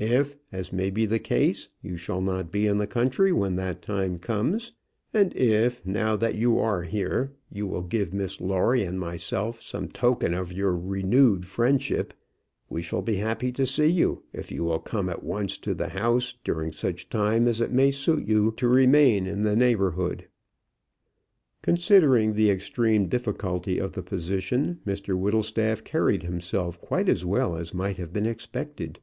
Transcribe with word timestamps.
If, 0.00 0.36
as 0.52 0.72
may 0.72 0.90
be 0.90 1.06
the 1.06 1.18
case, 1.18 1.70
you 1.82 1.96
shall 1.96 2.20
not 2.20 2.52
be 2.52 2.68
in 2.68 2.76
the 2.78 2.86
country 2.86 3.32
when 3.32 3.56
that 3.56 3.82
time 3.82 4.20
comes; 4.20 4.70
and 5.12 5.34
if, 5.34 5.84
now 5.84 6.14
that 6.14 6.36
you 6.36 6.56
are 6.60 6.82
here, 6.84 7.32
you 7.50 7.66
will 7.66 7.82
give 7.82 8.14
Miss 8.14 8.40
Lawrie 8.40 8.84
and 8.84 9.00
myself 9.00 9.60
some 9.60 9.88
token 9.88 10.34
of 10.34 10.52
your 10.52 10.76
renewed 10.76 11.46
friendship, 11.46 12.14
we 12.70 12.80
shall 12.80 13.02
be 13.02 13.16
happy 13.16 13.50
to 13.50 13.66
see 13.66 13.88
you 13.88 14.22
if 14.32 14.52
you 14.52 14.62
will 14.62 14.78
come 14.78 15.08
at 15.08 15.24
once 15.24 15.58
to 15.58 15.74
the 15.74 15.88
house, 15.88 16.36
during 16.44 16.70
such 16.70 17.08
time 17.08 17.48
as 17.48 17.60
it 17.60 17.72
may 17.72 17.90
suit 17.90 18.24
you 18.24 18.54
to 18.56 18.68
remain 18.68 19.26
in 19.26 19.42
the 19.42 19.56
neighbourhood." 19.56 20.28
Considering 21.62 22.34
the 22.34 22.50
extreme 22.52 23.08
difficulty 23.08 23.78
of 23.80 23.94
the 23.94 24.04
position, 24.04 24.78
Mr 24.86 25.18
Whittlestaff 25.18 25.82
carried 25.82 26.22
himself 26.22 26.80
quite 26.80 27.08
as 27.08 27.24
well 27.24 27.56
as 27.56 27.74
might 27.74 27.96
have 27.96 28.12
been 28.12 28.26
expected. 28.26 29.00